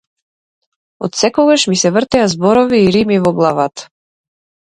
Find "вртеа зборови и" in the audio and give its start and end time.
1.97-2.89